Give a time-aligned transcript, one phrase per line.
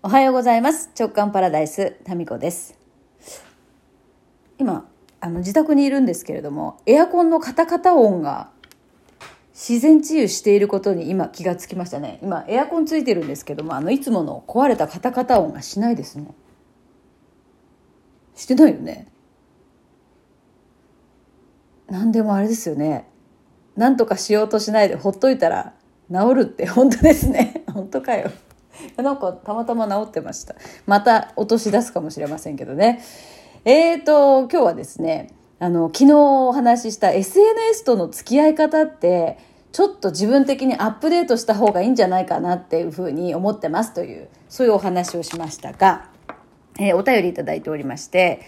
[0.00, 0.90] おはようございます。
[0.96, 2.78] 直感パラダイス、タミコです。
[4.56, 4.88] 今、
[5.20, 8.48] あの、自宅にいるんですけれども、エアコンのカタカタ音が
[9.52, 12.20] 自然治癒していることに今気がつきましたね。
[12.22, 16.32] 今、エアコンついてるんですけども、あの、いつもの壊れたカタカタ音がしないですね。
[18.36, 19.08] してないよね。
[21.88, 23.08] 何でもあれですよね。
[23.74, 25.74] なんとかしようとしないでほっといたら
[26.08, 27.64] 治るって本当ですね。
[27.74, 28.30] 本当かよ。
[28.96, 30.54] なんかたまたま治ってました。
[30.86, 33.00] また落とし出すかもしれませんけどね。
[33.64, 35.28] えーと、今日はですね、
[35.58, 39.38] あの、昨日お話しした SNS との付き合い方って、
[39.72, 46.08] ちょっと自分的にアップデートした方がいいんじゃないかなっていうふうに思ってますという、そういうお話をしましたが、
[46.78, 48.40] えー、お便りいただいておりまして、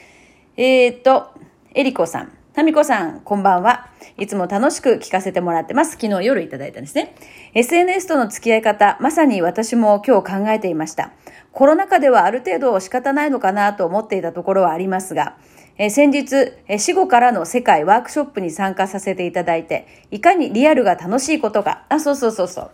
[0.57, 1.29] えーと、
[1.75, 2.40] えりこさん。
[2.53, 3.91] タミコさん、こんばんは。
[4.19, 5.93] いつも楽しく聞かせてもらってます。
[5.93, 7.15] 昨日夜いただいたんですね。
[7.55, 11.13] SNS との付き合い方、まさに私も今日考えていました。
[11.53, 15.37] コロナ禍ではある程度仕方ないのかなと思っていたところはありますが、
[15.79, 22.71] え先日、え死後からの世界ワークショップに参加させていただいて、いかにリアルが楽しいことか、あ、そうそうそうそう。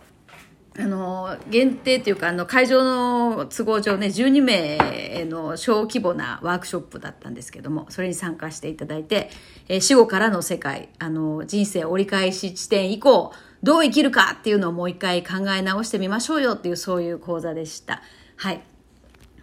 [0.79, 9.31] あの、限定というか、あの、会場の都合上ね、12名の小規模なワークショップだったんですけども、それに参加していただいて、
[9.69, 18.03] えー、死後からの世界、あの、人生折り返し地点以降、どう生きるかっていうのをもう一回考え直してみましょうよっていう、そういう講座でした。
[18.35, 18.61] はい。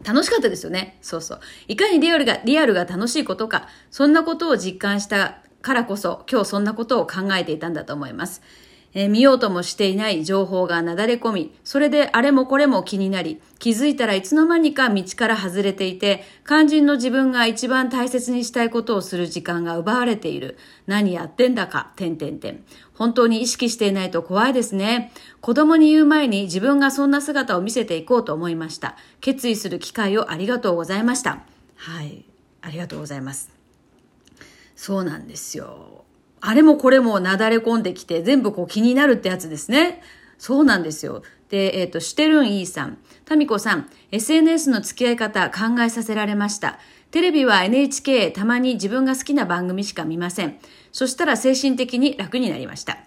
[0.05, 0.98] 楽しかったですよね。
[1.03, 1.41] そうそう。
[1.67, 8.41] いかにリアルが、リアルが楽しいことか、そんなことを実感したからこそ、今日そんなことを考えていたんだと思います。
[8.95, 20.56] えー、見ようともしていない情報がなだれ込み、それであれもこれも気になり、気づいたらいつの間にか道から外れていて、肝心の自分が一番大切にしたいことをする時間が奪われている。
[20.86, 22.64] 何やってんだか、てんてんてん。
[22.95, 25.12] 本当に意識していないと怖いですね。
[25.41, 28.97] 子供に言う前に自分がそんな姿を見せていこうと思いました。
[29.20, 31.42] 決意する機会をありがとうございました。
[31.77, 32.25] はい。
[32.62, 33.51] ありがとうございます。
[34.77, 36.04] そうなんですよ。
[36.47, 40.03] あれもこれもなだれ込んできて、全部こう気になるってやつですね。
[40.37, 41.23] そうなんですよ。
[41.49, 42.99] で、えっ、ー、と、してるんいいさん。
[43.25, 46.79] タミコさん、SNS の付き合い方考えさせられました。
[47.13, 50.59] テレビは NHK たまに自分が好きな番組しか見ません。
[50.93, 52.99] そしたら精神的に楽になりました。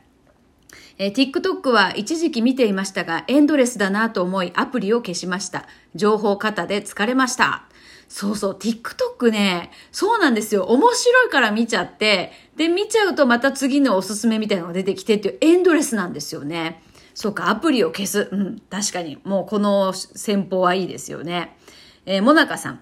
[0.97, 5.67] えー、TikTok は一時期見ていましたが、エンドレスだなと思いアプリを消しました。
[5.93, 7.66] 情報過多で疲れました。
[8.09, 10.63] そうそう、TikTok ね、そうなんですよ。
[10.63, 16.81] 面白いから見ちゃって、で、見ちゃうとまた次のおすすめみたいなのが出てきてっていうエンドレスなんですよね。
[17.13, 18.29] そうか、アプリを消す。
[18.31, 19.19] うん、確かに。
[19.23, 21.57] もうこの戦法はいいですよね。
[22.05, 22.79] えー、モナカさん。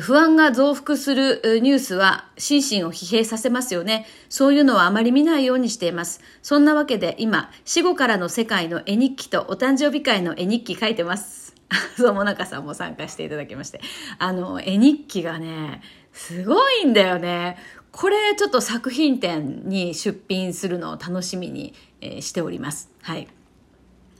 [0.00, 4.06] 不安が増幅するニュースは心身を疲弊させますよね。
[4.28, 6.20] そういうのはあまり見ないようにしています。
[6.42, 11.55] そんなわけで今、死後からの世界の絵日記とお誕生日会の絵日記書いてます。
[11.96, 13.80] そう、もなかさんも参加していただきまして。
[14.18, 15.82] あの、絵日記がね、
[16.12, 17.58] すごいんだよね。
[17.92, 22.90] これちょっと作品展に出品するのを楽しみに、えー、しております。
[23.02, 23.26] はい。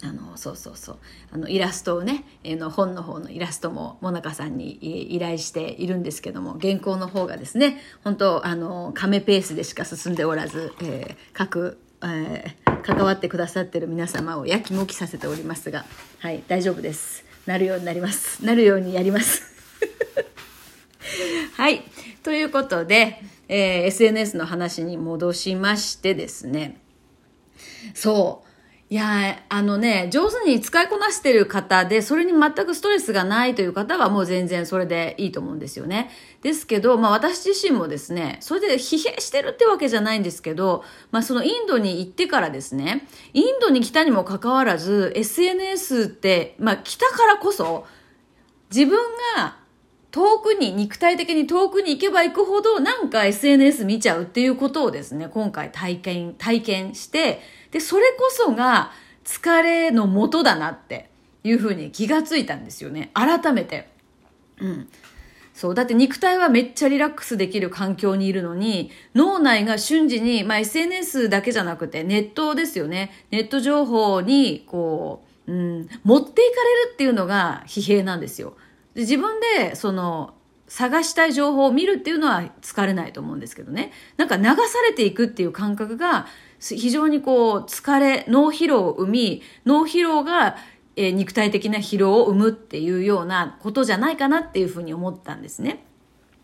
[0.02, 0.98] あの、そうそうそう。
[1.30, 4.72] あの、イラストをね、えー、の本の方のイラストも、もなかさんに
[5.14, 15.84] 依頼しているんですけども、原稿の方がですね、本当あの、亀ペースでしか進んでおらず、えー、各、えー、関わってくださってる皆様をやきもきさせておりますが、
[16.20, 17.24] はい、大丈夫です。
[17.46, 18.44] なるようになります。
[18.44, 19.42] なるようにやります。
[21.56, 21.82] はい。
[22.22, 26.80] ということで、えー、SNS の話に戻しましてですね。
[27.94, 28.45] そう。
[28.88, 36.08] いや、あのね、上手に使いこなしてる方で、それに全くストレスがないという方はもう全然それでいいと思うんですよね。
[36.42, 47.86] ですけど、まあ私自身もですね、それで疲弊してるってわけじゃないんですけど、まあそのインドに行ってからですね、インドに来たにもかかわらず、SNS って、まあ来たからこそ、
[48.70, 49.00] 自分
[49.36, 49.56] が
[50.16, 58.92] 遠くに、肉体的に遠くに行けば行くほど、なんか SNS 見ちゃうっていうことをですね、今回体験、体験して、で、それこそが
[59.26, 61.10] 疲れの元だなって
[61.44, 63.10] いうふうに気がついたんですよね。
[63.12, 63.90] 改めて。
[64.58, 64.88] うん。
[65.52, 65.74] そう。
[65.74, 73.10] だって肉体はめっちゃリラックスできる環境にいるのに、脳内が瞬時に、まあ SNS だけじゃなくてネットですよね。
[73.30, 78.56] ネット情報に、こう、うん、持っていかれるっていうのが疲弊なんですよ。
[78.96, 80.34] で自分で、その、
[80.66, 83.92] 探したい情報を見るっていうのは疲れないと思うんですけどね。
[84.16, 86.26] なんか流されていくっていう感覚が
[86.58, 90.56] 非常にこう疲れ、脳疲労を生み、脳疲労が
[90.96, 95.84] え肉体的な疲労を生むっていうようなことじゃないかなっていうふうに思ったんですね。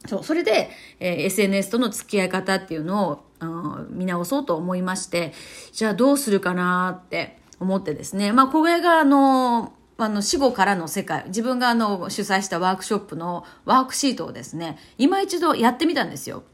[0.07, 0.71] そう、それで、
[1.01, 5.33] えー、SNS との付き合い方っていうのを、うん、見直そうと思いまして、
[5.73, 8.33] じゃあどうするかなって思ってですね。
[8.33, 9.73] まあ、これがあの、
[10.03, 16.45] あの死後からの世界自分があの主催したワークショップのワークシートをですね今一度やってみたんですよ。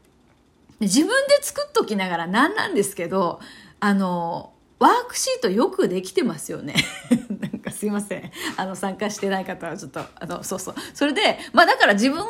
[0.79, 3.39] で自分で作っときながら何なんですけど
[3.79, 6.75] あのワークシートよくできてますよね。
[7.79, 8.29] すいません。
[8.57, 10.75] あの、参加してない方はちょっと、あの、そうそう。
[10.93, 12.25] それで、まあだから自分が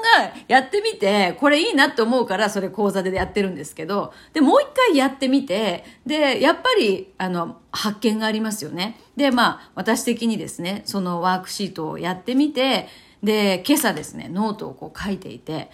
[0.48, 9.00] やってみて、これいいなって思うから、それ講座でやってるんですけど、で、もう一回やってみて、で、やっぱり、あの、発見がありますよね。
[9.18, 12.88] で、まあ、私的にですね、そのワークシートをやってみて、
[13.24, 15.72] で、今朝ですね、ノートをこう書いていて、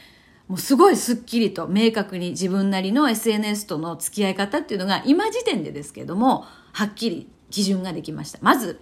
[0.48, 8.80] もうすごいすっきりと明確に自分なりの SNS との付き合い方っていうのが今時点でですけどもはっきり基準ができましたまず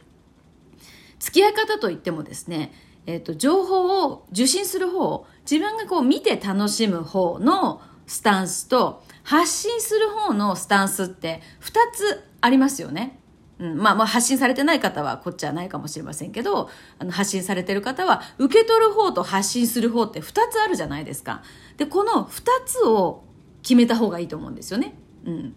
[1.24, 2.74] 付き合い方といってもですね、
[3.06, 13.20] えっ、ー、と情報を受信する方自分がこう見て楽しむ方のスタンスと発信する方のスタンスって2つありますよね
[13.58, 21.44] うん、まあまあ発信されてない方はこっちはないかもしれませんけど、あの発信されてる方は受け取る方と発信する方って2つあるじゃないですか。
[21.78, 23.24] で、この2つを
[23.62, 24.96] 決めた方がいいと思うんですよね。
[25.26, 25.56] うん。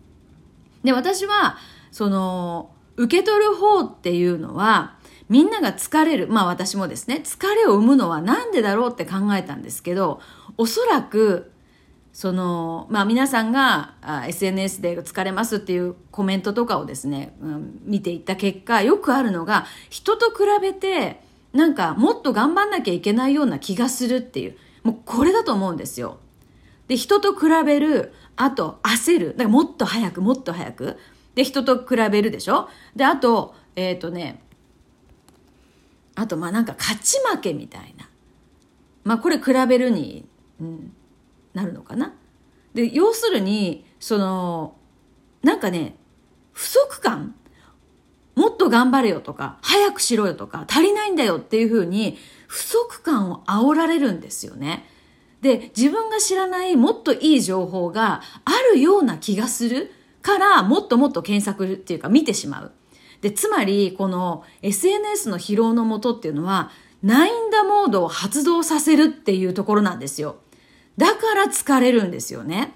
[0.85, 1.57] で、私は、
[1.91, 4.96] その、受け取る方っていうのは、
[5.29, 6.29] みんなが疲れる。
[6.29, 10.21] まあ私もですね、疲れを生むのは何でだろうって考えたんですけど、
[10.57, 11.53] おそらく
[12.13, 21.21] その、まあ皆さんがあ SNS で疲れますっていうコメントとかをですね、うん、見ていった結果、よくあるのが、人と比べて、
[21.53, 26.19] なんかもっと頑張んなきゃいけないような気がするっていう、もうこれだと思うんですよ。
[26.89, 29.29] で、人と比べる、あと焦る。
[29.33, 30.97] だからもっと早く、もっと早く。
[31.35, 32.71] で、人と比べるでしょ？
[32.95, 34.41] で、あと、えっ、ー、とね、
[36.17, 38.09] あと、まあなんか勝ち負けみたいな。
[39.05, 40.27] まあこれ比べるに、
[40.61, 40.93] うん、
[41.55, 42.15] なるのかな。
[42.75, 44.77] で、要するに、その、
[45.43, 45.97] なんかね、
[46.53, 47.37] 不足感
[48.37, 54.85] もっと頑張れよとか、早くしろよとか、足りないんだよっていうふうに、不足感を煽られるんですよね。
[55.41, 59.91] で、自分が知らないもっといい情報があるような気がする
[60.21, 62.73] から、もっともっと検索っていうか見てしまう。
[63.21, 66.71] で、つまり、この SNS の疲労のもとっていうのは、
[67.03, 70.37] ナインダモードを発動させるっていうところなんですよ。
[70.97, 72.75] だから疲れるんですよね。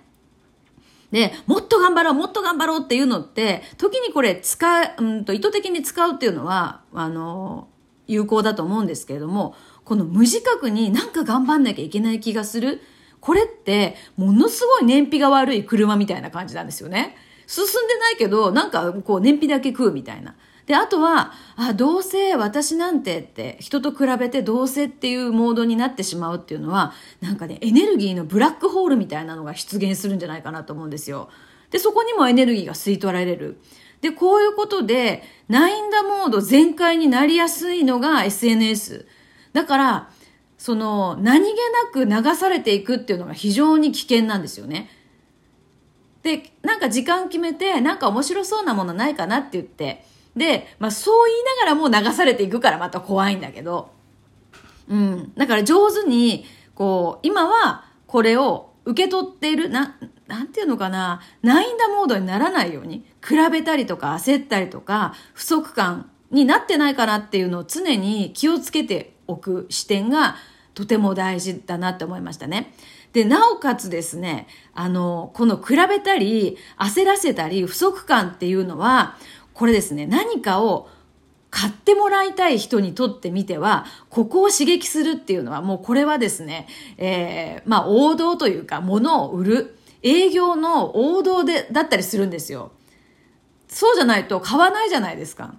[1.10, 7.68] で、もっと頑張ろう、もっと頑張ろうっていうのって、時にこれ使う、うんと意図的に使うっていうのは、あの、
[8.06, 9.54] 有効だと思うんですけれども、
[9.84, 12.80] この無自覚になんか頑張んなきゃいけない気がする。
[13.20, 17.16] これって、ものすごい燃費が悪い車みたいな感じなんですよね。
[17.50, 20.36] 進んでないけど、なんかこう燃費だけ食うみたいな。
[20.66, 31.28] で、あとは、あ、どうせ私なんてって、人と比べてどうせっていうモードになってしまうっていうのは、なんかね、エネルギーのブラックホールみたいなのが出現するんじゃないかなと思うんですよ。
[31.72, 33.58] で、そこにもエネルギーが吸い取られる。
[34.00, 39.06] で、こういうことで、ナインダモード全開になりやすいのが SNS。
[39.52, 40.10] だから、
[40.56, 44.88] その、何気なく流されていくっていうのが非常に危険なんですよね。
[46.22, 50.04] で、なんか時間決めて、なんか面白そうなものないかなって言って、
[50.36, 53.90] で、まあそう言いながらも流されていくからまた怖いんだけど、
[54.88, 55.32] うん。
[55.36, 56.44] だから上手に、
[56.74, 59.96] こう、今はこれを受け取っている、な、
[60.26, 70.36] なんていうのかな、ナインダモードにならないように、比べたりとか焦ったりとか、不足感になってないかなっていうのを常に気をつけておく視点が
[70.74, 72.72] とても大事だなって思いましたね。
[73.12, 79.16] で、なおかつですね、あの、この比べたり、焦らせたり、不足感っていうのは、
[79.52, 80.88] これですね、何かを
[81.50, 92.72] 買ってもらいたい人にとってみては、ここを刺激するっていうのは、もうこれはですね、えー、まあ王道というか、物を売る、営業の王道で、だったりするんですよ。
[93.68, 95.54] そうじゃないと買わないじゃないですか。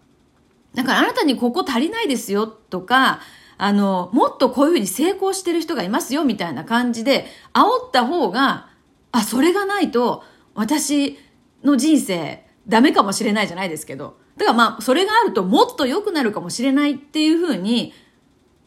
[0.74, 3.20] だからあなたにここ足りないですよとか、
[3.64, 8.70] あの、もっとこういうふうに成功してる人がいますよみたいな感じで、煽った方が、
[9.12, 10.24] あ、それがないと、
[10.56, 11.20] 私
[11.64, 14.18] の人生、ダメかもしれないじゃないですけど。
[14.36, 17.94] だからまあ、それがあるともっと良くなるかもしれないっていうふうに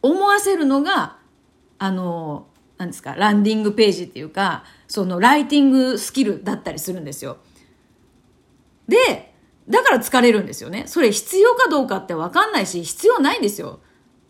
[0.01, 1.17] 思わせるのが、
[1.77, 2.47] あの、
[2.77, 7.39] なんですか、ランディングページっていうか、そのライティングスキルだったりするんですよ。
[8.87, 9.33] で、
[9.67, 10.85] だから疲れるんですよね。
[10.87, 13.81] それ必要かどうかってわかんないし、必要ないんですよ。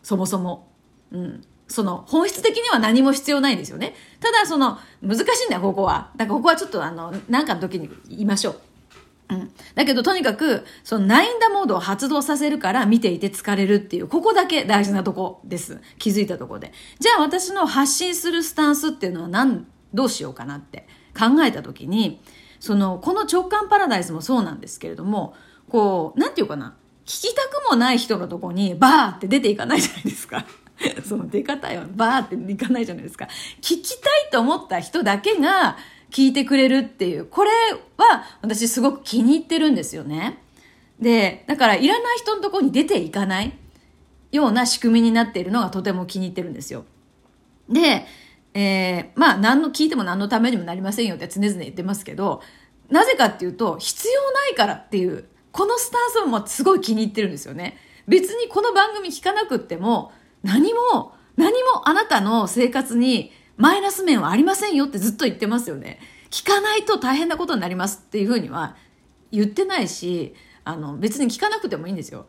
[0.06, 0.68] そもそも。
[1.10, 1.42] うん。
[1.66, 3.92] その、本質的には何も必要ないんですよね。
[4.20, 6.12] ただ、その、難しいんだよ、ここは。
[6.14, 8.60] だからここはちょっとあの、なんかの時に言いましょう。
[9.30, 9.50] うん。
[9.74, 15.80] だけど、とにかく、そのナインダモードを発動させるから見ていて疲れるっていう、ここだけ大事なとこです。
[15.98, 16.72] 気づいたとこで。
[17.00, 20.86] じゃあ私の発信するスタンスっていうのは何、どうしようかなって
[21.18, 22.20] 考えたときに、
[22.60, 25.34] その、この直感パラダイスもそうなんですけれども、
[25.68, 26.76] こう、なんていうかな。
[27.06, 30.44] 聞きたくもない人のとこにバーって出ていかないじゃないですか。
[31.08, 31.84] その出方よ。
[31.94, 33.28] バーっていかないじゃないですか。
[33.60, 35.78] 聞きたいと思った人だけが
[36.10, 37.50] 聞いてくれるっていう、これ
[37.96, 40.42] は私すごく気に入ってるんですよね。
[41.00, 43.56] で、だからいらない人のとこに出ていかない
[44.32, 46.84] ような仕組みになっているのがとても気に入ってるんですよ。
[47.68, 48.06] で、
[48.54, 52.42] えー、まあ何の聞いても何のためにもなりませんよって常々言ってますけど、
[52.90, 55.24] なぜかっていうと、必要ないからっていう、
[55.56, 57.78] このスタンスもすごい気に入ってるんですよね。
[58.06, 65.98] 別にこの番組聞かなくっても、何も、何もあなたの生活にマイナス面はありませんよってずっと言ってますよね。
[66.28, 68.76] 聞かないと大変なことになりますっていうふうには
[69.32, 70.34] 言ってないし、
[70.64, 72.26] あの、別に聞かなくてもいいんですよ。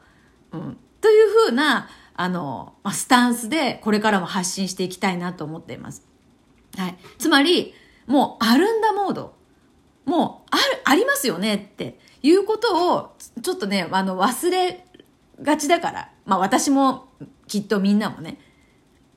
[0.54, 0.78] うん。
[1.02, 6.08] というふうな、あの、まあ、スタンスでこれからも発信していきたいなと思っています。
[6.78, 6.98] はい。
[7.18, 7.74] つまり、
[8.06, 9.37] もう、あるんだモード。
[10.08, 14.86] もう、ある、ありますよねっていうことを、ちょっとね、あの、忘れ
[15.42, 16.10] がちだから。
[16.26, 17.10] まあ、私も、
[17.48, 18.40] きっとみんなもね。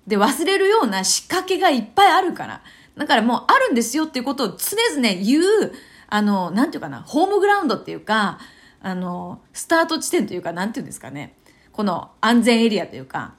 [0.08, 2.62] で、忘れるような仕掛けがいっぱいあるから。
[2.96, 5.72] だからもう、あるんですよっていうことを常々言う、
[6.08, 8.40] あの、なんていうかな、ホームグラウンドっていうか、
[8.82, 11.36] あの、スタート地点というか、なんていうんですかね。
[11.70, 13.34] この安全エリアというか、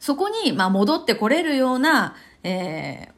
[0.00, 3.17] そこに、まあ、戻ってこれるような、えー、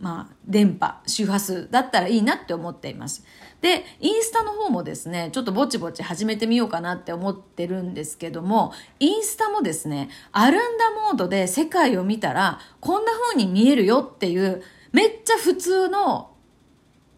[0.00, 3.24] まあ、電波、周波数だったらいいなって思っています。
[3.60, 14.62] で、インスタの方もですね、ちょっとぼちぼち始めてみようかなって思ってるんですけども、インスタもですね、アルンダモードで世界を見たら、こんな風に見えるよっていう、
[14.92, 16.30] めっちゃ普通の、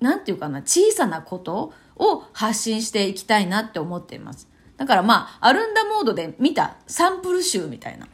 [0.01, 4.49] なんていうかな、小さなことを発信していきたいなって思っています。
[4.79, 8.09] だからまあ、アルンダモードで見たサンプル集みたいな。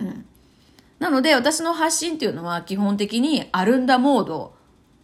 [0.00, 0.26] うん。
[0.98, 4.56] なので私の発信っていうのは基本的にあるんだモード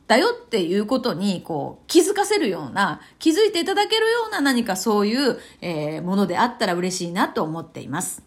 [0.06, 8.22] だよっていうことにこう気づかせるような、気づいていただけるような何かそういう、えー、ものであったら嬉しいなと思っています。